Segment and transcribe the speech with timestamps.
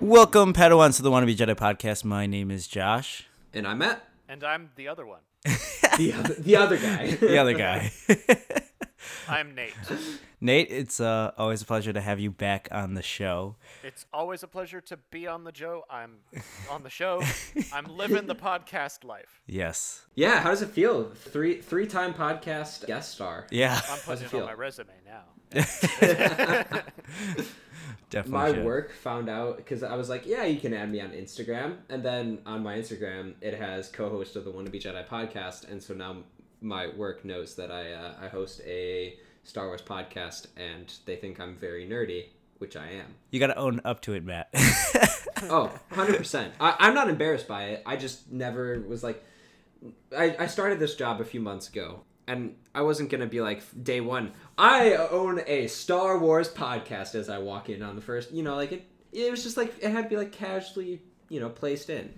[0.00, 2.04] Welcome, Padawans, to the Wannabe Jedi podcast.
[2.04, 3.26] My name is Josh.
[3.52, 5.18] And I'm Matt, And I'm the other one.
[5.44, 7.10] the other, the other guy.
[7.20, 7.90] The other guy.
[9.28, 9.74] I'm Nate.
[10.40, 13.56] Nate, it's uh, always a pleasure to have you back on the show.
[13.82, 15.84] It's always a pleasure to be on the Joe.
[15.90, 16.18] I'm
[16.70, 17.22] on the show.
[17.72, 19.40] I'm living the podcast life.
[19.46, 20.06] Yes.
[20.14, 21.10] yeah, how does it feel?
[21.10, 23.46] Three three time podcast guest star.
[23.50, 25.24] Yeah, I'm putting it it on my resume now.
[28.10, 28.30] definitely.
[28.30, 28.64] My should.
[28.64, 32.02] work found out because I was like, yeah, you can add me on Instagram, and
[32.02, 36.18] then on my Instagram it has co-host of the Wannabe Jedi podcast, and so now
[36.60, 41.40] my work knows that I uh, I host a Star Wars podcast, and they think
[41.40, 42.26] I'm very nerdy,
[42.58, 43.14] which I am.
[43.30, 44.50] You got to own up to it, Matt.
[45.42, 46.50] Oh, 100%.
[46.60, 47.82] I, I'm not embarrassed by it.
[47.86, 49.22] I just never was like.
[50.16, 53.40] I, I started this job a few months ago, and I wasn't going to be
[53.40, 58.02] like, day one, I own a Star Wars podcast as I walk in on the
[58.02, 58.32] first.
[58.32, 61.38] You know, like it, it was just like, it had to be like casually, you
[61.38, 62.12] know, placed in.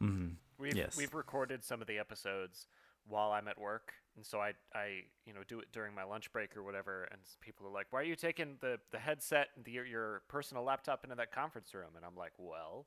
[0.00, 0.28] Mm-hmm.
[0.60, 0.96] We've Yes.
[0.96, 2.66] we've recorded some of the episodes
[3.10, 6.32] while I'm at work, and so I I you know do it during my lunch
[6.32, 7.08] break or whatever.
[7.10, 10.22] And people are like, "Why are you taking the the headset and the, your your
[10.28, 12.86] personal laptop into that conference room?" And I'm like, "Well."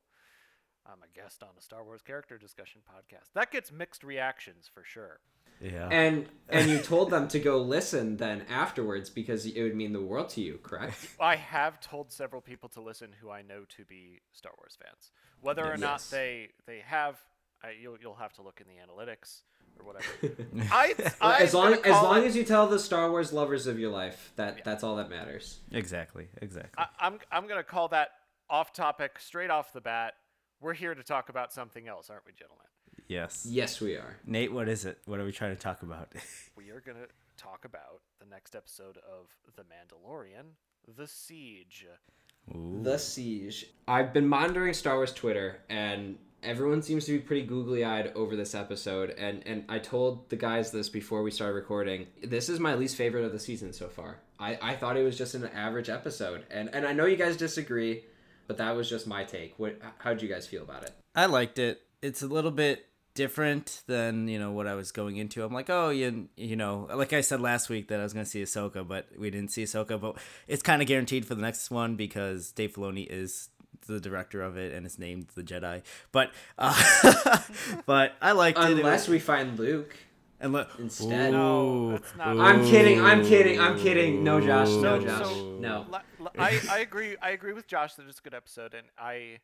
[0.86, 3.32] I'm a guest on a Star Wars character discussion podcast.
[3.36, 5.20] That gets mixed reactions for sure.
[5.62, 5.88] yeah.
[5.90, 10.02] And and you told them to go listen then afterwards because it would mean the
[10.02, 11.08] world to you, correct?
[11.20, 15.12] I have told several people to listen who I know to be Star Wars fans.
[15.42, 17.18] Whether or not they they have,
[17.64, 19.44] I, you'll you'll have to look in the analytics
[19.80, 20.66] or whatever.
[20.72, 20.94] I,
[21.42, 23.92] as I'm long as long it- as you tell the Star Wars lovers of your
[23.92, 25.60] life, that that's all that matters.
[25.72, 26.28] exactly.
[26.42, 26.72] Exactly.
[26.78, 28.10] I, I'm I'm gonna call that
[28.50, 30.14] off topic straight off the bat.
[30.62, 32.66] We're here to talk about something else, aren't we, gentlemen?
[33.08, 33.46] yes.
[33.50, 34.18] Yes, we are.
[34.26, 35.00] Nate, what is it?
[35.06, 36.14] What are we trying to talk about?
[36.56, 40.54] We are gonna talk about the next episode of The Mandalorian,
[40.98, 41.86] The Siege.
[42.56, 42.80] Ooh.
[42.83, 43.66] The Siege.
[43.88, 48.36] I've been monitoring Star Wars Twitter, and everyone seems to be pretty googly eyed over
[48.36, 49.11] this episode.
[49.11, 52.08] And, and I told the guys this before we started recording.
[52.23, 54.20] This is my least favorite of the season so far.
[54.39, 56.45] I, I thought it was just an average episode.
[56.52, 58.03] And, and I know you guys disagree,
[58.48, 59.58] but that was just my take.
[59.58, 60.92] What, how'd you guys feel about it?
[61.15, 61.82] I liked it.
[62.02, 65.43] It's a little bit different than you know what I was going into.
[65.43, 68.26] I'm like, oh, you you know, like I said last week that I was gonna
[68.26, 69.99] see Ahsoka, but we didn't see Ahsoka.
[69.99, 70.17] But
[70.48, 73.49] it's kind of guaranteed for the next one because Dave Filoni is
[73.88, 75.82] the director of it and it's named The Jedi.
[76.11, 77.39] But uh,
[77.86, 78.71] but I liked it.
[78.71, 79.95] It Unless we find Luke.
[80.39, 81.32] and look, instead.
[81.32, 84.23] No, I'm kidding, I'm kidding, I'm kidding.
[84.23, 85.26] No, Josh, no, So- Josh.
[85.26, 85.86] so- no.
[85.89, 87.16] La- la- I, I agree.
[87.21, 89.39] I agree with Josh that it's a good episode, and I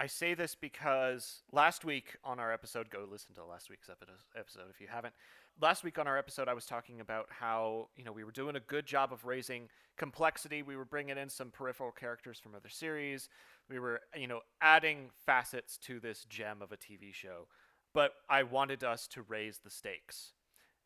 [0.00, 4.64] I say this because last week on our episode, go listen to last week's episode
[4.70, 5.14] if you haven't.
[5.60, 8.56] Last week on our episode, I was talking about how you know we were doing
[8.56, 10.62] a good job of raising complexity.
[10.62, 13.28] We were bringing in some peripheral characters from other series.
[13.70, 17.46] We were you know adding facets to this gem of a TV show,
[17.92, 20.32] but I wanted us to raise the stakes.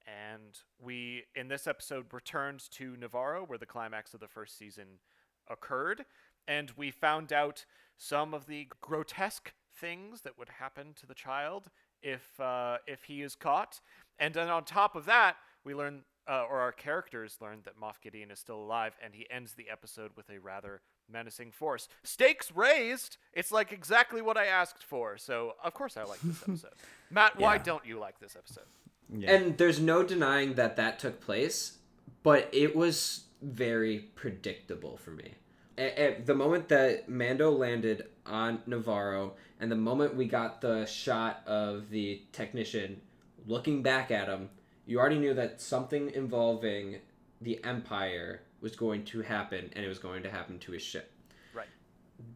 [0.07, 5.01] And we, in this episode, returned to Navarro, where the climax of the first season
[5.49, 6.05] occurred,
[6.47, 7.65] and we found out
[7.97, 11.71] some of the grotesque things that would happen to the child
[12.03, 13.81] if uh, if he is caught.
[14.19, 18.01] And then on top of that, we learn, uh, or our characters learn, that Moff
[18.03, 21.89] Gideon is still alive, and he ends the episode with a rather menacing force.
[22.03, 23.17] Stakes raised.
[23.33, 25.17] It's like exactly what I asked for.
[25.17, 26.73] So of course I like this episode.
[27.11, 28.65] Matt, why don't you like this episode?
[29.11, 29.33] yeah.
[29.33, 31.79] And there's no denying that that took place,
[32.23, 35.35] but it was very predictable for me.
[35.79, 40.85] At, at the moment that Mando landed on Navarro, and the moment we got the
[40.87, 43.01] shot of the technician
[43.47, 44.51] looking back at him,
[44.87, 46.99] you already knew that something involving
[47.41, 51.13] the Empire was going to happen, and it was going to happen to his ship
[51.55, 51.69] Right.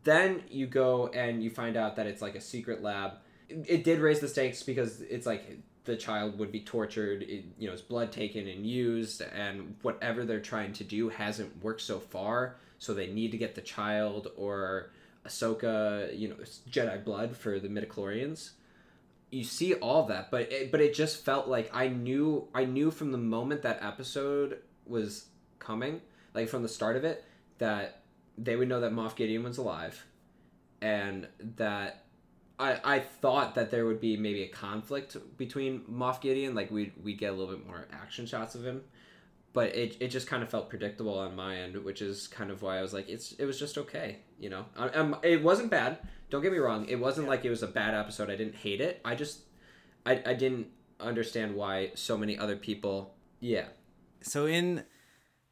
[0.05, 3.15] then you go and you find out that it's like a secret lab.
[3.49, 7.45] It, it did raise the stakes because it's like the child would be tortured, it,
[7.59, 11.81] you know, his blood taken and used, and whatever they're trying to do hasn't worked
[11.81, 12.57] so far.
[12.83, 14.91] So they need to get the child or
[15.25, 16.35] Ahsoka, you know,
[16.69, 18.51] Jedi blood for the midichlorians.
[19.31, 22.91] You see all that, but it, but it just felt like I knew I knew
[22.91, 25.27] from the moment that episode was
[25.61, 26.01] coming,
[26.35, 27.25] like from the start of it,
[27.59, 28.03] that
[28.37, 30.05] they would know that Moff Gideon was alive,
[30.81, 32.03] and that
[32.59, 36.93] I I thought that there would be maybe a conflict between Moff Gideon, like we
[37.01, 38.83] we get a little bit more action shots of him,
[39.53, 42.63] but it, it just kind of felt predictable on my end, which is kind of
[42.63, 44.67] why I was like, it's it was just okay, you know.
[44.77, 45.99] I, um, it wasn't bad.
[46.31, 46.87] Don't get me wrong.
[46.89, 48.31] It wasn't like it was a bad episode.
[48.31, 49.01] I didn't hate it.
[49.05, 49.41] I just
[50.07, 50.69] I, I didn't
[51.01, 53.15] understand why so many other people.
[53.41, 53.67] Yeah,
[54.23, 54.85] so in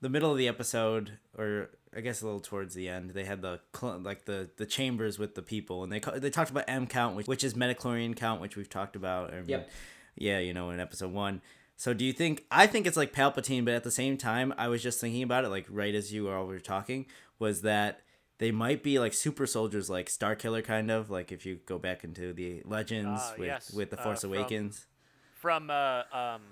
[0.00, 3.43] the middle of the episode or I guess a little towards the end, they had
[3.43, 6.87] the cl- like the the chambers with the people, and they they talked about M
[6.87, 9.32] count, which which is midichlorian count, which we've talked about.
[9.32, 9.70] I mean, Yep.
[10.17, 11.41] Yeah, you know, in episode one.
[11.80, 12.44] So do you think?
[12.50, 15.46] I think it's like Palpatine, but at the same time, I was just thinking about
[15.46, 17.06] it, like right as you all were talking,
[17.38, 18.02] was that
[18.36, 21.78] they might be like super soldiers, like Star Killer, kind of like if you go
[21.78, 24.88] back into the Legends Ah, with yes, with the uh, Force from- Awakens.
[25.32, 26.42] from uh, um,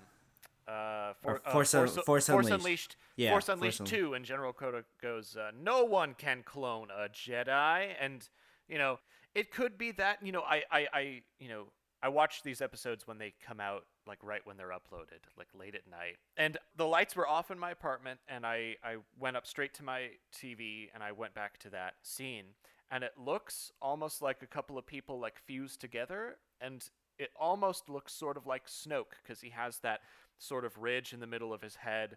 [0.67, 2.51] uh, for, Or uh, Force Un- Force Unleashed.
[2.55, 2.97] Unleashed.
[3.17, 6.89] Yeah, Force Force Unleashed Un- 2, and General Kota goes, uh, No one can clone
[6.91, 7.93] a Jedi.
[8.01, 8.27] And,
[8.67, 8.99] you know,
[9.35, 11.65] it could be that, you know, I, I, I you know,
[12.03, 15.75] I watch these episodes when they come out, like right when they're uploaded, like late
[15.75, 16.17] at night.
[16.37, 19.85] And the lights were off in my apartment, and I, I went up straight to
[19.85, 22.47] my TV and I went back to that scene.
[22.91, 26.89] And it looks almost like a couple of people like fused together, and
[27.19, 30.01] it almost looks sort of like Snoke because he has that
[30.39, 32.17] sort of ridge in the middle of his head.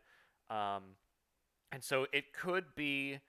[0.49, 0.95] Um,
[1.71, 3.19] and so it could be,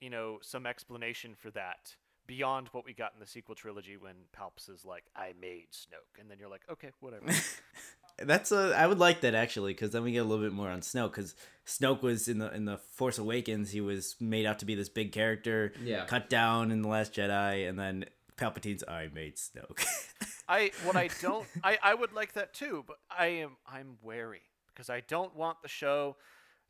[0.00, 1.96] you know, some explanation for that
[2.28, 6.20] beyond what we got in the sequel trilogy when Palps is like, I made Snoke.
[6.20, 7.24] And then you're like, okay, whatever.
[8.20, 10.68] That's a I would like that actually because then we get a little bit more
[10.70, 11.34] on Snoke because
[11.66, 14.88] Snoke was in the in the Force Awakens he was made out to be this
[14.88, 16.04] big character Yeah.
[16.06, 18.06] cut down in the Last Jedi and then
[18.36, 19.84] Palpatine's I made Snoke.
[20.48, 24.42] I what I don't I, I would like that too, but I am I'm wary
[24.74, 26.16] because I don't want the show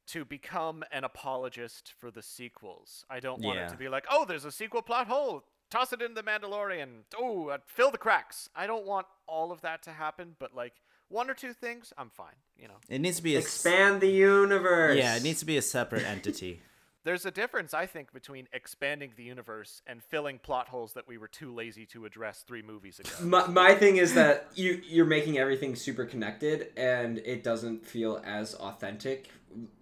[0.09, 3.05] to become an apologist for the sequels.
[3.11, 5.45] I don't want it to be like, oh, there's a sequel plot hole.
[5.71, 7.03] Toss it in the Mandalorian.
[7.15, 8.49] Oh, uh, fill the cracks.
[8.57, 10.73] I don't want all of that to happen, but like
[11.09, 12.35] one or two things, I'm fine.
[12.59, 14.97] You know, it needs to be a s- Expand the universe.
[14.99, 16.61] yeah it needs to be a separate entity.
[17.05, 21.17] there's a difference, I think, between expanding the universe and filling plot holes that we
[21.17, 23.11] were too lazy to address three movies ago.
[23.23, 28.21] My, my thing is that you you're making everything super connected and it doesn't feel
[28.27, 29.31] as authentic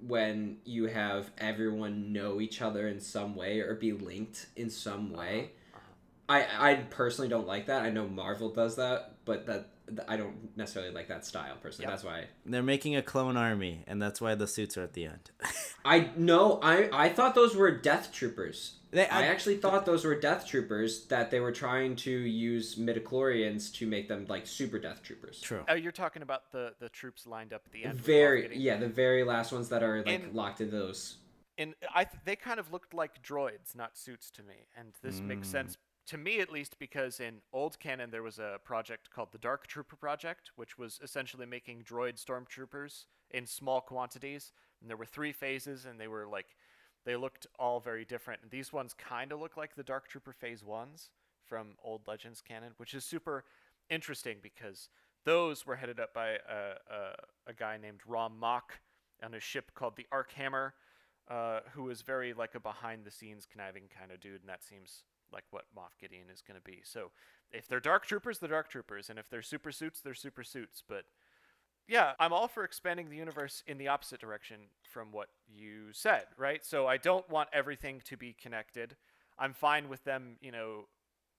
[0.07, 5.13] when you have everyone know each other in some way or be linked in some
[5.13, 5.51] way.
[5.75, 5.81] Uh-huh,
[6.29, 6.47] uh-huh.
[6.61, 7.83] I I personally don't like that.
[7.83, 9.71] I know Marvel does that, but that
[10.09, 11.85] I don't necessarily like that style personally.
[11.91, 11.93] Yep.
[11.93, 15.05] That's why They're making a clone army and that's why the suits are at the
[15.07, 15.31] end.
[15.85, 18.75] I no, I I thought those were Death Troopers.
[18.91, 22.77] They- I, I- actually thought those were Death Troopers that they were trying to use
[22.77, 25.41] midichlorians to make them like super Death Troopers.
[25.41, 25.65] True.
[25.69, 27.99] Oh, you're talking about the the troops lined up at the end.
[28.01, 28.61] Very Gideon?
[28.61, 31.19] yeah, the very last ones that are like In- locked in those.
[31.59, 35.21] and I th- they kind of looked like droids, not suits to me, and this
[35.21, 35.53] makes Mm.
[35.53, 39.39] sense to me at least because in old canon there was a project called the
[39.39, 45.07] Dark Trooper Project, which was essentially making droid stormtroopers in small quantities, and there were
[45.07, 46.57] three phases, and they were like
[47.05, 48.43] they looked all very different.
[48.43, 51.11] And these ones kind of look like the Dark Trooper Phase ones
[51.45, 53.45] from old Legends canon, which is super
[53.89, 54.89] interesting because
[55.25, 58.81] those were headed up by a, a, a guy named Rom Mohc
[59.23, 60.75] on a ship called the Arc Hammer,
[61.29, 65.05] uh, was very like a behind the scenes conniving kind of dude, and that seems
[65.33, 66.81] like what Moff Gideon is going to be.
[66.85, 67.11] So
[67.51, 70.83] if they're Dark Troopers, they're Dark Troopers, and if they're super suits, they're super suits.
[70.87, 71.05] But
[71.89, 76.25] yeah, I'm all for expanding the universe in the opposite direction from what you said,
[76.37, 76.65] right?
[76.65, 78.97] So I don't want everything to be connected.
[79.39, 80.87] I'm fine with them, you know,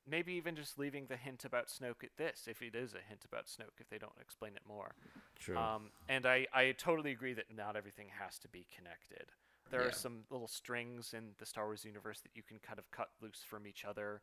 [0.10, 3.26] maybe even just leaving the hint about Snoke at this, if it is a hint
[3.26, 4.96] about Snoke, if they don't explain it more.
[5.38, 5.58] True.
[5.58, 9.32] Um, and I, I totally agree that not everything has to be connected.
[9.70, 9.88] There Yeah.
[9.88, 13.10] are some little strings in the Star Wars universe that you can kind of cut
[13.22, 14.22] loose from each other,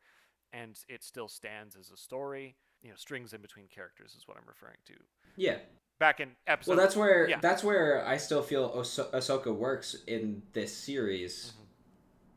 [0.52, 2.56] and it still stands as a story.
[2.82, 4.94] You know, strings in between characters is what I'm referring to.
[5.36, 5.58] Yeah.
[5.98, 6.72] Back in episode.
[6.76, 7.38] Well, that's where yeah.
[7.40, 11.62] that's where I still feel Oso- Ahsoka works in this series Mm-hmm.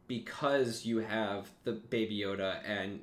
[0.08, 3.02] because you have the Baby Yoda and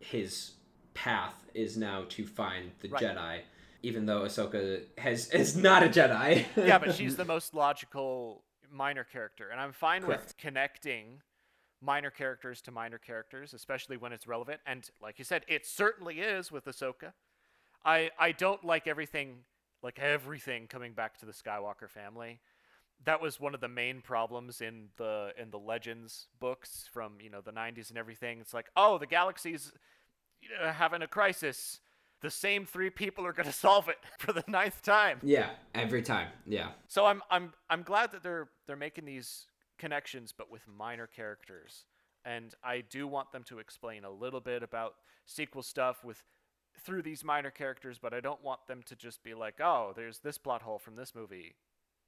[0.00, 0.52] his
[0.94, 3.02] path is now to find the Right.
[3.02, 3.40] Jedi,
[3.82, 6.44] even though Ahsoka has is not a Jedi.
[6.56, 11.22] yeah, but she's the most logical minor character, and I'm fine with connecting
[11.80, 14.60] minor characters to minor characters, especially when it's relevant.
[14.66, 17.12] And like you said, it certainly is with Ahsoka.
[17.84, 19.38] I I don't like everything
[19.82, 22.40] like everything coming back to the Skywalker family.
[23.04, 27.30] That was one of the main problems in the in the Legends books from you
[27.30, 28.40] know the 90s and everything.
[28.40, 29.72] It's like, oh, the galaxy's
[30.62, 31.80] uh, having a crisis.
[32.22, 35.18] The same three people are going to solve it for the ninth time.
[35.22, 36.28] yeah, every time.
[36.46, 36.68] Yeah.
[36.88, 39.46] So I'm I'm I'm glad that they're they're making these
[39.78, 41.84] connections, but with minor characters,
[42.24, 44.94] and I do want them to explain a little bit about
[45.26, 46.22] sequel stuff with
[46.84, 50.18] through these minor characters, but I don't want them to just be like, oh, there's
[50.20, 51.54] this plot hole from this movie.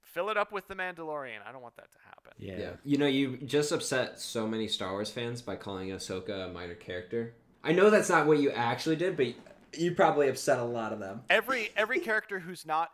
[0.02, 1.38] Fill it up with the Mandalorian.
[1.46, 2.32] I don't want that to happen.
[2.38, 2.56] yeah.
[2.58, 2.70] Yeah.
[2.84, 6.74] You know, you just upset so many Star Wars fans by calling Ahsoka a minor
[6.74, 7.34] character.
[7.62, 9.28] I know that's not what you actually did, but
[9.78, 11.22] you probably upset a lot of them.
[11.30, 12.90] Every every character who's not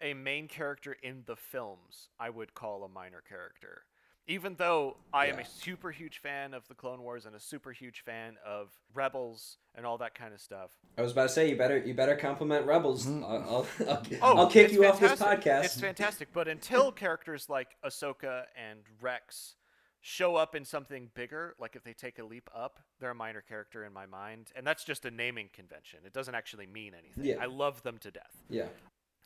[0.00, 3.82] a main character in the films, I would call a minor character.
[4.28, 7.70] Even though I am a super huge fan of the Clone Wars and a super
[7.70, 10.72] huge fan of Rebels and all that kind of stuff.
[10.98, 13.06] I was about to say you better you better compliment Rebels.
[13.06, 13.24] Mm-hmm.
[13.24, 15.64] I'll, I'll, I'll, Oh, I'll kick it's you off this podcast.
[15.66, 19.54] It's fantastic, but until characters like Ahsoka and Rex
[20.08, 23.40] show up in something bigger, like if they take a leap up, they're a minor
[23.40, 25.98] character in my mind, and that's just a naming convention.
[26.06, 27.24] It doesn't actually mean anything.
[27.24, 27.42] Yeah.
[27.42, 28.36] I love them to death.
[28.48, 28.66] yeah.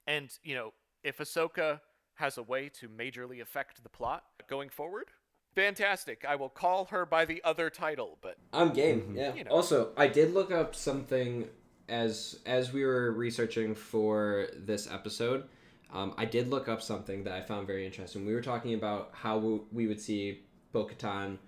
[0.07, 0.73] And, you know,
[1.05, 1.81] if Ahsoka
[2.15, 5.09] has a way to majorly affect the plot going forward,
[5.55, 6.25] fantastic.
[6.27, 9.15] I will call her by the other title, but I'm game.
[9.15, 9.35] Yeah.
[9.35, 9.51] You know.
[9.51, 11.47] Also, I did look up something
[11.91, 15.45] as as we were researching for this episode.
[15.93, 18.25] Um, I did look up something that I found very interesting.
[18.25, 21.39] We were talking about how we- we would see Bo-Katan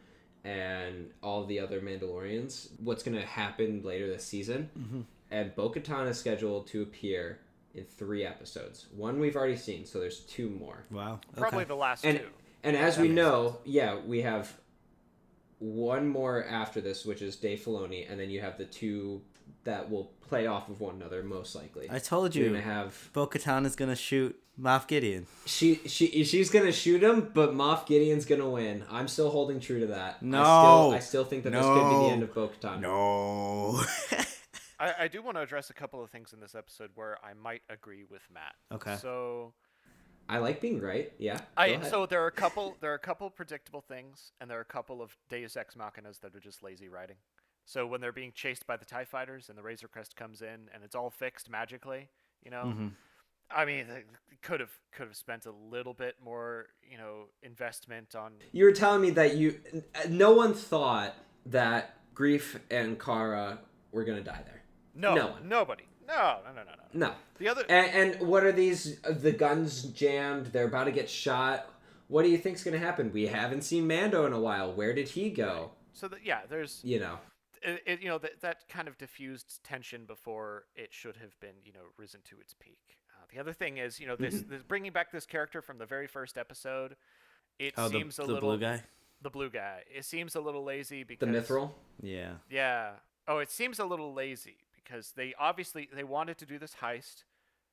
[0.44, 2.70] and all the other Mandalorians.
[2.78, 4.70] What's going to happen later this season?
[4.78, 5.00] Mm-hmm.
[5.30, 7.38] And Bo-Katan is scheduled to appear
[7.74, 8.86] in three episodes.
[8.94, 10.84] One we've already seen, so there's two more.
[10.90, 11.20] Wow.
[11.36, 12.26] probably the last And two.
[12.64, 14.52] and as that we makes know, yeah, we have
[15.58, 19.22] one more after this, which is Dave Filoni, and then you have the two
[19.64, 21.88] that will play off of one another most likely.
[21.90, 25.26] I told You're you, gonna have Bo Katan is gonna shoot Moff Gideon.
[25.46, 28.84] she she she's gonna shoot him, but Moff Gideon's gonna win.
[28.90, 30.16] I'm still holding true to that.
[30.20, 30.42] I No.
[30.42, 32.80] still, I still think that this could be the end of Bo-Katan.
[32.80, 33.80] No.
[34.80, 37.34] I, I do want to address a couple of things in this episode where I
[37.34, 38.54] might agree with Matt.
[38.72, 38.96] Okay.
[38.96, 39.54] So
[40.28, 41.12] I like being right.
[41.18, 41.36] Yeah.
[41.38, 41.88] go I ahead.
[41.90, 44.64] so there are a couple there are a couple predictable things and there are a
[44.64, 47.16] couple of Deus Ex Machinas that are just lazy writing.
[47.64, 50.68] So when they're being chased by the Tie Fighters and the Razor Crest comes in
[50.74, 52.08] and it's all fixed magically,
[52.44, 52.92] you know, Mhm.
[53.50, 54.04] I mean, they
[54.40, 58.32] could have could have spent a little bit more, you know, investment on.
[58.52, 59.60] you were telling me that you
[60.08, 61.14] no one thought
[61.46, 63.58] that Greef and Cara
[63.90, 64.62] were gonna die there.
[64.94, 65.48] No, No one.
[65.48, 65.84] nobody.
[66.06, 66.84] No, no, no, no, no.
[67.08, 67.14] No.
[67.38, 69.00] The other And, and what are these?
[69.02, 70.46] The guns jammed.
[70.46, 71.68] They're about to get shot.
[72.08, 73.12] What do you think's gonna happen?
[73.12, 74.72] We haven't seen Mando in a while.
[74.72, 75.72] Where did he go?
[75.94, 77.18] so that yeah, there's You know.
[77.62, 81.54] It, it, you know that that kind of diffused tension before it should have been
[81.64, 82.98] you know risen to its peak.
[83.12, 85.86] Uh, the other thing is you know this, this bringing back this character from the
[85.86, 86.96] very first episode.
[87.58, 88.82] It Oh, the, seems a the little blue guy.
[89.20, 89.82] the blue guy.
[89.94, 91.70] It seems a little lazy because The Mythrol.
[92.02, 92.34] Yeah.
[92.50, 92.92] Yeah.
[93.28, 97.24] Oh, it seems a little lazy because they obviously they wanted to do this heist.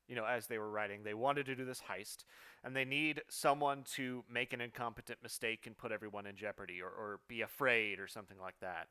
[0.07, 2.25] You know, as they were writing, they wanted to do this heist,
[2.63, 6.87] and they need someone to make an incompetent mistake and put everyone in jeopardy, or,
[6.89, 8.87] or be afraid, or something like that.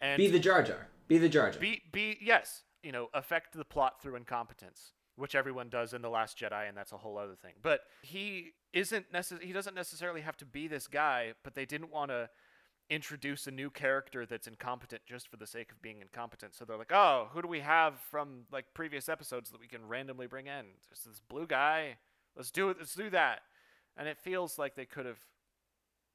[0.00, 0.88] And Be the Jar Jar.
[1.08, 1.60] Be the Jar Jar.
[1.60, 6.10] be be yes, you know, affect the plot through incompetence, which everyone does in the
[6.10, 7.54] Last Jedi, and that's a whole other thing.
[7.62, 11.90] But he isn't necess- he doesn't necessarily have to be this guy, but they didn't
[11.90, 12.30] want to
[12.90, 16.54] introduce a new character that's incompetent just for the sake of being incompetent.
[16.54, 19.86] So they're like, "Oh, who do we have from like previous episodes that we can
[19.86, 20.66] randomly bring in?
[20.88, 21.98] There's this blue guy.
[22.36, 22.78] Let's do it.
[22.78, 23.40] Let's do that."
[23.96, 25.18] And it feels like they could have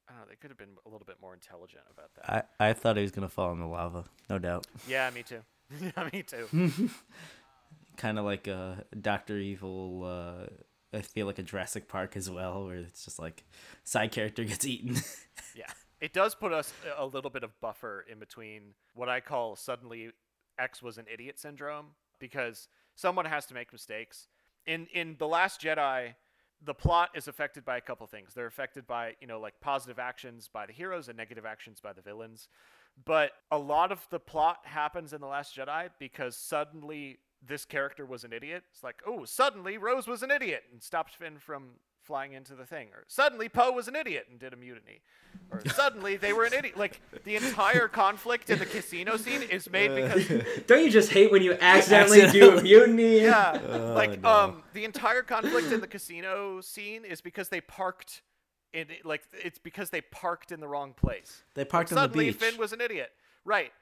[0.08, 2.48] I they could have been a little bit more intelligent about that.
[2.60, 4.66] I, I thought he was gonna fall in the lava, no doubt.
[4.88, 5.40] yeah, me too.
[5.80, 6.90] yeah, me too.
[7.96, 10.04] kind of like a Doctor Evil.
[10.04, 13.44] Uh, I feel like a Jurassic Park as well, where it's just like
[13.82, 14.96] side character gets eaten.
[15.56, 15.70] Yeah.
[16.00, 20.10] It does put us a little bit of buffer in between what I call suddenly
[20.58, 21.86] X was an idiot syndrome
[22.18, 24.28] because someone has to make mistakes.
[24.66, 26.14] In in The Last Jedi,
[26.64, 28.34] the plot is affected by a couple things.
[28.34, 31.92] They're affected by, you know, like positive actions by the heroes and negative actions by
[31.92, 32.48] the villains.
[33.04, 38.06] But a lot of the plot happens in The Last Jedi because suddenly this character
[38.06, 38.64] was an idiot.
[38.72, 41.70] It's like, oh, suddenly Rose was an idiot and stopped Finn from
[42.04, 42.88] flying into the thing.
[42.94, 45.00] Or suddenly Poe was an idiot and did a mutiny.
[45.50, 46.76] Or suddenly they were an idiot.
[46.76, 50.26] Like the entire conflict in the casino scene is made because
[50.66, 53.22] Don't you just hate when you accidentally, do a mutiny?
[53.22, 54.28] yeah, Oh, like no.
[54.28, 58.22] um, the entire conflict in the casino scene is because they parked
[58.72, 61.42] in like it's because they parked in the wrong place.
[61.54, 62.06] they parked on the place.
[62.08, 62.36] Suddenly beach.
[62.36, 63.10] Finn was an idiot.
[63.44, 63.72] Right.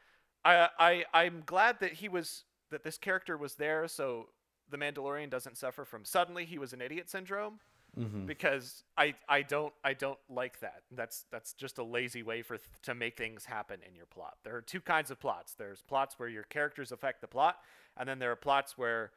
[0.44, 4.28] I I I'm glad that he was that this character was there so
[4.70, 7.60] the Mandalorian doesn't suffer from suddenly he was an idiot syndrome
[7.98, 8.26] Mhm.
[8.26, 10.82] because I I don't I don't like that.
[10.90, 14.38] That's that's just a lazy way for th- to make things happen in your plot.
[14.44, 15.54] There are two kinds of plots.
[15.54, 17.60] There's plots where your characters affect the plot,
[17.96, 19.12] and then there are plots where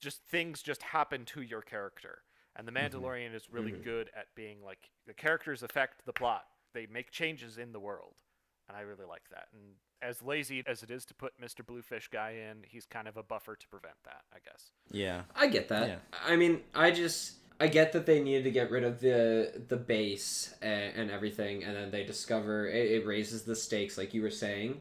[0.00, 2.22] just things just happen to your character.
[2.56, 3.84] And the Mandalorian is really Mhm.
[3.84, 6.48] good at being like the characters affect the plot.
[6.72, 8.22] They make changes in the world.
[8.68, 9.48] And I really like that.
[9.52, 11.64] And as lazy as it is to put Mr.
[11.64, 14.72] Bluefish guy in, he's kind of a buffer to prevent that, I guess.
[14.90, 15.24] Yeah.
[15.34, 15.88] I get that.
[15.88, 15.98] Yeah.
[16.24, 19.76] I mean, I just I get that they needed to get rid of the the
[19.76, 24.22] base and, and everything, and then they discover it, it raises the stakes, like you
[24.22, 24.80] were saying,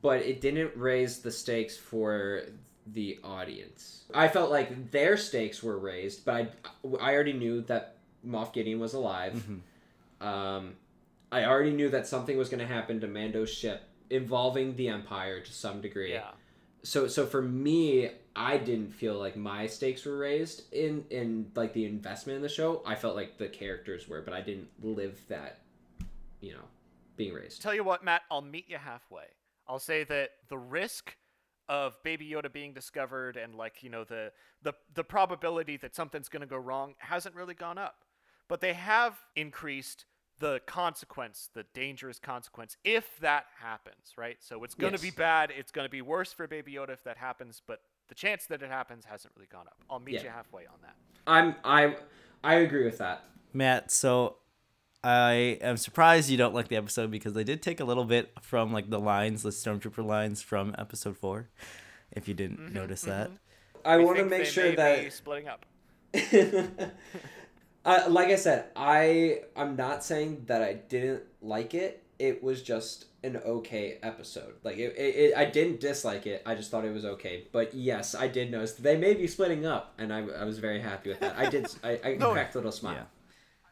[0.00, 2.42] but it didn't raise the stakes for
[2.86, 4.04] the audience.
[4.14, 6.48] I felt like their stakes were raised, but I
[7.00, 7.96] I already knew that
[8.26, 9.34] Moff Gideon was alive.
[9.34, 10.26] Mhm.
[10.26, 10.74] Um,
[11.30, 15.40] I already knew that something was going to happen to Mando's ship involving the Empire
[15.40, 16.12] to some degree.
[16.12, 16.30] Yeah.
[16.82, 21.72] So so for me, I didn't feel like my stakes were raised in in like
[21.72, 22.82] the investment in the show.
[22.84, 25.60] I felt like the characters were, but I didn't live that,
[26.40, 26.64] you know,
[27.16, 27.62] being raised.
[27.62, 29.24] Tell you what, Matt, I'll meet you halfway.
[29.66, 31.16] I'll say that the risk
[31.68, 36.28] of Baby Yoda being discovered and like you know the the the probability that something's
[36.28, 38.04] going to go wrong hasn't really gone up,
[38.48, 40.04] but they have increased
[40.38, 44.36] the consequence, the dangerous consequence, if that happens, right?
[44.40, 45.50] So it's going to be bad.
[45.56, 48.62] It's going to be worse for Baby Yoda if that happens, but the chance that
[48.62, 49.76] it happens hasn't really gone up.
[49.90, 50.24] I'll meet Yeah.
[50.24, 50.94] you halfway on that.
[51.26, 51.96] I'm I
[52.44, 53.24] I agree with that.
[53.52, 54.36] Matt, so
[55.02, 58.32] I am surprised you don't like the episode because they did take a little bit
[58.42, 61.48] from like the lines, the stormtrooper lines from episode four.
[62.12, 63.30] If you didn't notice that,
[63.84, 65.66] I We want to make they sure may that be splitting up.
[67.84, 72.02] uh, like I said, I I'm not saying that I didn't like it.
[72.18, 74.54] It was just an okay episode.
[74.62, 76.42] Like it, it, it I didn't dislike it.
[76.46, 77.44] I just thought it was okay.
[77.52, 80.58] But yes, I did notice that they may be splitting up, and I, I was
[80.58, 81.36] very happy with that.
[81.36, 81.66] I did.
[81.84, 82.32] I, I No.
[82.32, 82.94] cracked a little smile.
[82.94, 83.02] Yeah.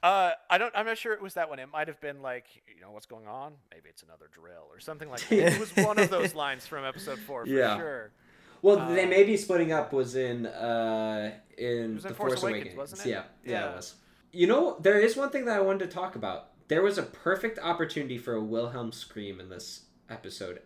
[0.08, 0.70] Uh, I don't.
[0.76, 1.58] I'm not sure it was that one.
[1.58, 3.54] It might have been like, you know, what's going on?
[3.72, 5.54] Maybe it's another drill or something like that.
[5.54, 7.76] it was one of those lines from episode four for Yeah.
[7.78, 8.10] sure.
[8.60, 12.32] Well, they Uh, may be splitting up was in uh in was in the Force
[12.32, 13.10] Force, Awakens, Awakens, wasn't it?
[13.10, 13.70] Yeah, yeah, Yeah.
[13.72, 13.94] it was.
[14.32, 16.50] You know, there is one thing that I wanted to talk about.
[16.68, 20.60] There was a perfect opportunity for a Wilhelm scream in this episode,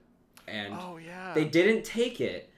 [0.47, 1.33] and Oh yeah.
[1.35, 2.51] they didn't take it,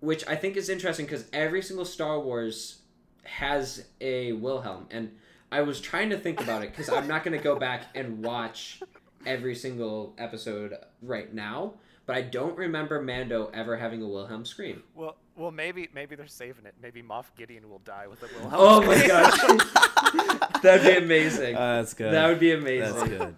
[0.00, 2.78] which I think is interesting because every single Star Wars
[3.24, 5.12] has a Wilhelm, and
[5.52, 8.22] I was trying to think about it because I'm not going to go back and
[8.24, 8.82] watch
[9.26, 11.74] every single episode right now,
[12.06, 14.82] but I don't remember Mando ever having a Wilhelm scream.
[14.94, 16.74] Well, well, maybe maybe they're saving it.
[16.82, 18.52] Maybe Moff Gideon will die with a Wilhelm.
[18.54, 21.56] Oh my gosh, that'd be amazing.
[21.56, 22.12] uh, that's good.
[22.12, 22.94] that would be amazing.
[22.94, 23.34] That's good.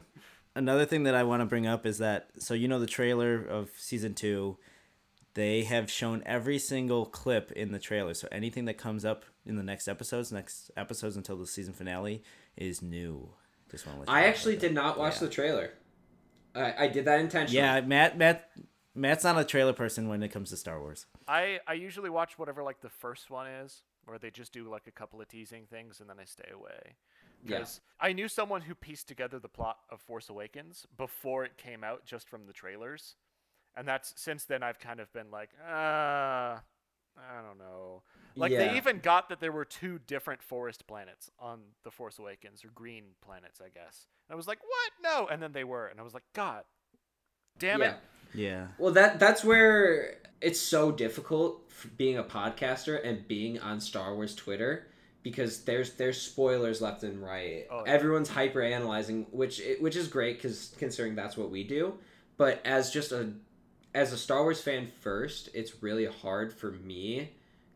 [0.56, 3.40] Another thing that I want to bring up is that so you know the trailer
[3.42, 4.58] of season two,
[5.34, 8.14] they have shown every single clip in the trailer.
[8.14, 12.22] So anything that comes up in the next episodes, next episodes until the season finale,
[12.56, 13.30] is new.
[13.70, 15.20] Just want to I actually did not watch Yeah.
[15.20, 15.70] the trailer.
[16.54, 17.58] I, I did that intentionally.
[17.64, 18.50] Yeah, Matt, Matt,
[18.94, 21.06] Matt's not a trailer person when it comes to Star Wars.
[21.28, 24.86] I I usually watch whatever like the first one is, where they just do like
[24.86, 26.96] a couple of teasing things and then I stay away.
[27.42, 27.58] Yeah.
[27.58, 31.82] Because I knew someone who pieced together the plot of Force Awakens before it came
[31.84, 33.14] out, just from the trailers,
[33.76, 36.60] and that's since then I've kind of been like, ah,
[37.16, 38.02] I don't know.
[38.36, 38.58] Like Yeah.
[38.72, 42.68] they even got that there were two different forest planets on the Force Awakens, or
[42.74, 44.06] green planets, I guess.
[44.28, 44.92] And I was like, what?
[45.02, 46.64] No, and then they were, and I was like, God,
[47.58, 47.92] damn Yeah.
[47.92, 48.00] it.
[48.34, 48.68] Yeah.
[48.78, 51.62] Well, that that's where it's so difficult
[51.96, 54.86] being a podcaster and being on Star Wars Twitter
[55.22, 57.66] because there's there's spoilers left and right.
[57.70, 57.92] Oh, yeah.
[57.92, 61.94] Everyone's hyper analyzing, which which is great because considering that's what we do.
[62.36, 63.32] But as just a
[63.94, 67.30] as a Star Wars fan first, it's really hard for me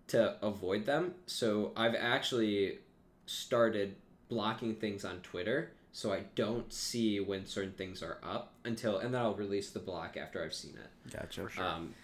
[0.08, 1.14] to avoid them.
[1.26, 2.78] So I've actually
[3.26, 3.96] started
[4.28, 9.14] blocking things on Twitter so I don't see when certain things are up until and
[9.14, 11.12] then I'll release the block after I've seen it.
[11.12, 11.48] Gotcha.
[11.56, 11.94] Um,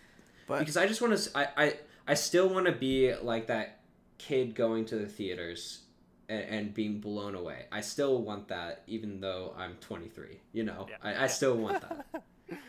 [0.47, 1.75] But because I just want to, I, I,
[2.07, 3.81] I still want to be like that
[4.19, 5.81] kid going to the theaters
[6.29, 7.65] and, and being blown away.
[7.73, 10.39] I still want that, even though I'm 23.
[10.53, 10.97] You know, Yeah.
[11.03, 12.07] I, I still want that.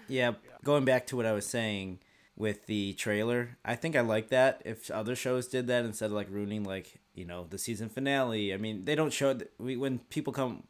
[0.07, 1.99] Yeah, going back to what I was saying
[2.35, 4.61] with the trailer, I think I like that.
[4.65, 8.53] If other shows did that instead of like ruining like you know the season finale.
[8.53, 10.63] I mean, they don't show we when people come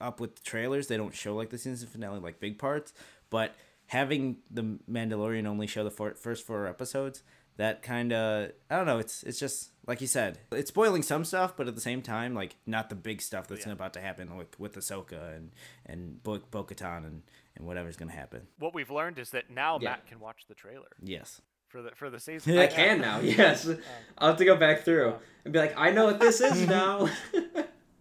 [0.00, 2.92] up with the trailers, they don't show like the season finale like big parts.
[3.30, 3.54] But
[3.86, 7.22] having the Mandalorian only show the four, first four episodes,
[7.56, 8.98] that kind of I don't know.
[8.98, 12.34] It's it's just like you said, it's spoiling some stuff, but at the same time,
[12.34, 13.72] like not the big stuff that's Yeah.
[13.72, 15.50] about to happen with with Ahsoka and
[15.86, 17.22] and Bo Bo-Katan and
[17.56, 18.46] and whatever's gonna happen.
[18.58, 19.90] What we've learned is that now Yeah.
[19.90, 21.42] Matt can watch the trailer Yes.
[21.68, 22.56] for the for the season.
[22.56, 23.20] I can now.
[23.22, 23.78] Yes, um,
[24.18, 27.08] I'll have to go back through and be like, I know what this is now.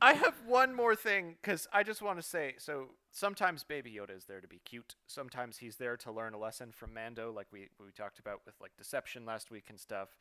[0.01, 4.15] I have one more thing because I just want to say so sometimes Baby Yoda
[4.15, 4.95] is there to be cute.
[5.07, 8.55] Sometimes he's there to learn a lesson from Mando, like we we talked about with
[8.61, 10.17] like deception last week and stuff.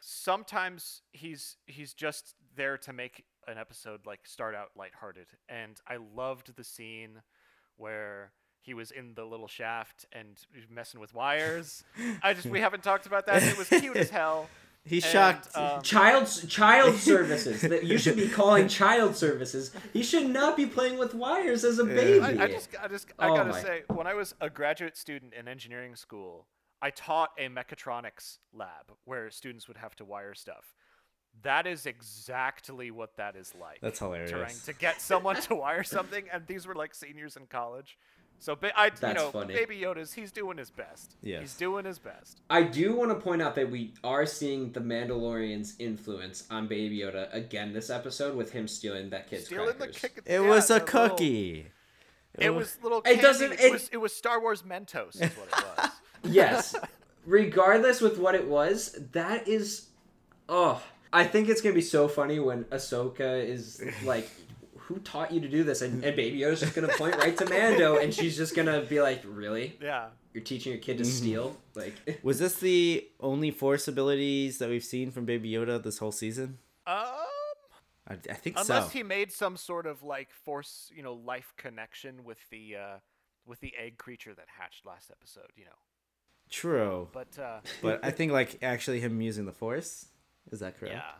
[0.00, 5.26] Sometimes he's he's just there to make an episode like start out lighthearted.
[5.48, 7.22] And I loved the scene
[7.76, 10.38] where he was in the little shaft and
[10.70, 11.84] messing with wires.
[12.22, 13.42] I just we haven't talked about that.
[13.42, 14.48] It was cute as hell.
[14.84, 15.48] He's And, shocked.
[15.56, 19.70] um, child child services that you should be calling child services.
[19.92, 22.20] He should not be playing with wires as a baby.
[22.20, 23.62] I, I just, I just, I Oh gotta my.
[23.62, 26.48] say, when I was a graduate student in engineering school,
[26.80, 30.74] I taught a mechatronics lab where students would have to wire stuff.
[31.42, 33.78] That is exactly what that is like.
[33.80, 34.30] That's hilarious.
[34.32, 37.96] Trying to get someone to wire something, and these were like seniors in college.
[38.42, 39.54] So, ba- I, you know, funny.
[39.54, 41.14] Baby Yoda's, he's doing his best.
[41.22, 42.40] Yeah, He's doing his best.
[42.50, 46.98] I do want to point out that we are seeing the Mandalorian's influence on Baby
[46.98, 49.94] Yoda again this episode with him stealing that kid's Stealing crackers.
[49.94, 50.22] the kick.
[50.26, 51.66] It yeah, was a the little- cookie.
[52.36, 53.00] it was little.
[53.06, 53.88] It doesn't- It, it- was.
[53.92, 55.14] It was Star Wars Mentos.
[55.22, 55.90] Is what it was.
[56.34, 56.74] yes.
[57.26, 59.86] Regardless with what it was, that is
[60.48, 60.82] oh.
[61.12, 64.28] I think it's gonna be so funny when Ahsoka is like
[64.92, 65.82] who taught you to do this?
[65.82, 69.00] And, and Baby Yoda's just gonna point right to Mando and she's just gonna be
[69.00, 69.76] like, Really?
[69.80, 70.08] yeah.
[70.34, 71.56] You're teaching your kid to steal?
[71.74, 76.12] Like Was this the only Force abilities that we've seen from Baby Yoda this whole
[76.12, 76.58] season?
[76.86, 76.96] Um.
[78.08, 78.90] I, I think Unless so.
[78.90, 82.96] he made some sort of like force, you know, life connection with the uh
[83.46, 85.70] with the egg creature that hatched last episode, you know.
[86.50, 90.06] True, But uh but I think like actually him using the Force
[90.50, 90.94] is that correct?
[90.96, 91.12] yeah.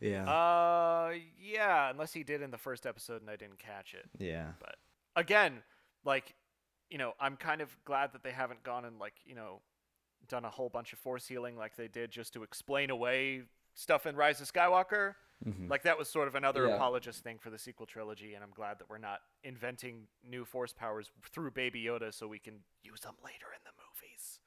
[0.00, 0.24] Yeah.
[0.30, 4.06] Uh yeah, unless he did in the first episode and I didn't catch it.
[4.18, 4.52] yeah.
[4.60, 4.76] But
[5.16, 5.62] again,
[6.04, 6.34] like,
[6.90, 9.60] you know, I'm kind of glad that they haven't gone and like, you know,
[10.28, 13.42] done a whole bunch of force healing like they did just to explain away
[13.74, 15.14] stuff in Rise of Skywalker.
[15.44, 15.68] Mhm.
[15.68, 16.74] Like that was sort of another Yeah.
[16.76, 20.72] apologist thing for the sequel trilogy, and I'm glad that we're not inventing new force
[20.72, 24.38] powers through Baby Yoda so we can use them later in the movies.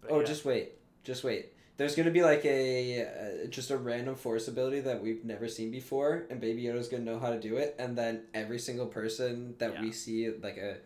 [0.00, 0.26] But Oh yeah.
[0.26, 0.72] just wait.
[1.08, 1.54] Just wait.
[1.78, 5.70] There's gonna be like a uh, just a random force ability that we've never seen
[5.70, 9.54] before, and Baby Yoda's gonna know how to do it, and then every single person
[9.56, 9.80] that Yeah.
[9.80, 10.76] we see, like a,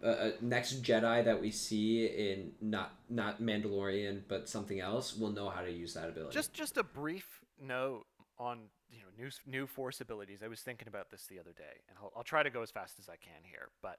[0.00, 5.32] a, a next Jedi that we see in not not Mandalorian but something else, will
[5.32, 6.32] know how to use that ability.
[6.32, 8.04] just just a brief note
[8.38, 10.44] on you know new new force abilities.
[10.44, 12.70] I was thinking about this the other day, and I'll, I'll try to go as
[12.70, 13.70] fast as I can here.
[13.82, 13.98] But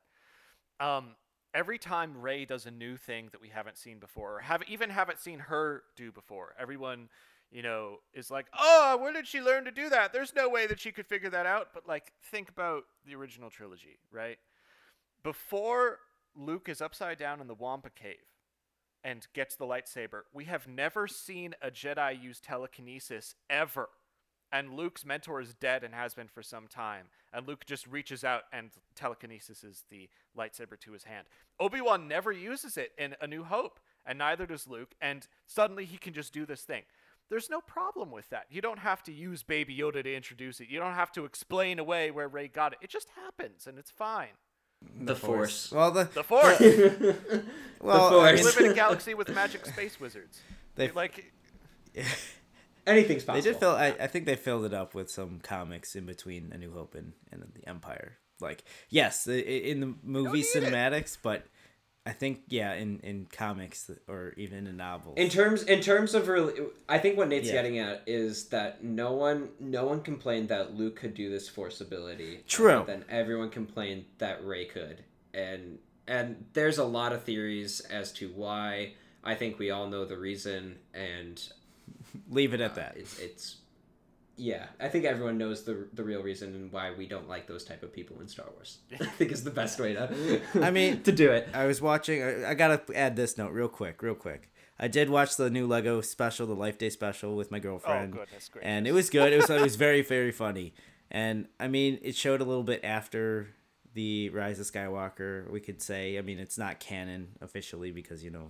[0.79, 1.15] um,
[1.53, 4.89] every time Rey does a new thing that we haven't seen before, or have even
[4.89, 7.09] haven't seen her do before, everyone
[7.51, 10.13] you know is like, "Oh, where did she learn to do that?
[10.13, 13.49] There's no way that she could figure that out." But like, think about the original
[13.49, 14.39] trilogy, right?
[15.21, 15.99] Before
[16.35, 18.25] Luke is upside down in the Wampa cave
[19.03, 20.21] and gets the lightsaber.
[20.33, 23.89] We have never seen a Jedi use telekinesis ever.
[24.53, 27.07] And Luke's mentor is dead and has been for some time.
[27.33, 31.25] And Luke just reaches out and telekinesis is the lightsaber to his hand.
[31.59, 34.93] Obi Wan never uses it in A New Hope, and neither does Luke.
[35.01, 36.83] And suddenly he can just do this thing.
[37.29, 38.45] There's no problem with that.
[38.51, 40.67] You don't have to use Baby Yoda to introduce it.
[40.69, 42.79] You don't have to explain away where Rey got it.
[42.81, 44.35] It just happens, and it's fine.
[44.99, 45.71] the Force.
[45.71, 46.59] Well, the The Force.
[47.81, 48.23] well, Force.
[48.23, 50.41] I We mean, live in a galaxy with magic space wizards.
[50.75, 51.33] They- like
[52.85, 53.41] Anything's possible.
[53.43, 53.71] they did fill.
[53.75, 56.95] I, I think they filled it up with some comics in between A New Hope
[56.95, 58.17] and, and the Empire.
[58.41, 60.47] Like, yes, in the movie it.
[60.53, 61.45] cinematics, but
[62.05, 65.13] I think yeah, in in comics or even in novels.
[65.17, 66.53] In terms, in terms of, really,
[66.89, 67.53] I think what Nate's Yeah.
[67.53, 71.79] getting at is that no one, no one complained that Luke could do this Force
[71.79, 72.37] ability.
[72.39, 72.83] Uh, True.
[72.85, 78.27] Then everyone complained that Rey could, and and there's a lot of theories as to
[78.29, 78.95] why.
[79.23, 81.41] I think we all know the reason, and
[82.30, 82.97] Leave it at uh, that.
[82.97, 83.58] it's it's.
[84.36, 87.63] Yeah, I think everyone knows the the real reason and why we don't like those
[87.63, 88.80] type of people in Star Wars.
[88.99, 90.41] I think is the best way to.
[90.62, 91.49] I mean, to do it.
[91.54, 92.23] I was watching.
[92.23, 94.49] I, I gotta add this note real quick, real quick.
[94.80, 98.15] I did watch the new Lego special, the Life Day special, with my girlfriend.
[98.15, 98.67] Oh, goodness gracious.
[98.67, 99.32] and it was good.
[99.32, 100.73] It was it was very very funny,
[101.12, 103.49] and I mean it showed a little bit after
[103.93, 105.49] the Rise of Skywalker.
[105.49, 108.49] We could say, I mean, it's not canon officially because you know,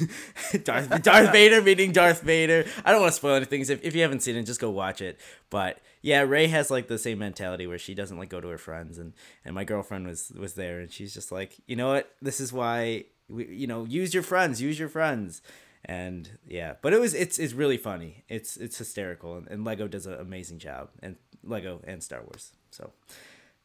[0.64, 2.64] Darth Darth Vader meeting Darth Vader.
[2.84, 3.60] I don't want to spoil anything.
[3.60, 5.20] If if you haven't seen it, just go watch it.
[5.50, 8.58] But yeah, Rey has like the same mentality where she doesn't like go to her
[8.58, 9.12] friends, and
[9.44, 12.52] and my girlfriend was was there, and she's just like, you know what, this is
[12.52, 15.42] why we, you know, use your friends, use your friends
[15.84, 19.86] and yeah but it was it's it's really funny it's it's hysterical and, and lego
[19.86, 22.90] does an amazing job and lego and star wars so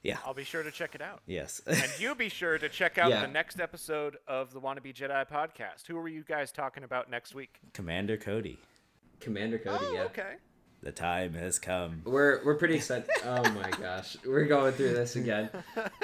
[0.03, 1.21] yeah I'll be sure to check it out.
[1.25, 3.21] yes And you be sure to check out Yeah.
[3.21, 5.87] the next episode of the Wannabe Jedi podcast.
[5.87, 7.59] Who are you guys talking about next week?
[7.73, 8.57] commander cody
[9.19, 9.85] Commander Cody.
[9.89, 10.03] oh, yeah.
[10.03, 10.33] okay.
[10.81, 13.09] the time has come We're we're pretty excited.
[13.25, 15.49] Oh my gosh, we're going through this again.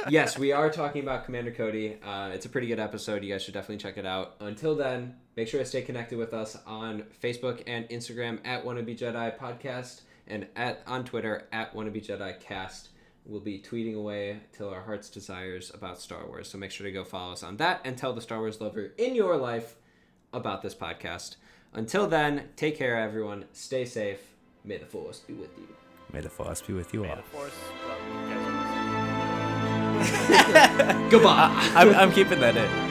[0.08, 1.98] Yes, we are talking about Commander Cody.
[2.02, 3.22] Uh, it's a pretty good episode.
[3.24, 4.36] You guys should definitely check it out.
[4.40, 8.98] Until then, make sure to stay connected with us on Facebook and Instagram at Wannabe
[8.98, 12.90] Jedi Podcast and at on Twitter at Wannabe Jedi Cast.
[13.30, 16.50] We'll be tweeting away till our heart's desires about Star Wars.
[16.50, 18.92] So make sure to go follow us on that and tell the Star Wars lover
[18.98, 19.76] in your life
[20.34, 21.36] about this podcast.
[21.72, 23.46] Until then, take care, everyone.
[23.54, 24.20] Stay safe.
[24.64, 25.68] May the Force be with you.
[26.12, 27.54] may the force be with you May all the Force.
[27.88, 27.98] Well,
[28.30, 28.48] you guys
[30.96, 31.10] are.
[31.12, 31.72] Goodbye.
[31.76, 32.89] I'm, I'm keeping that in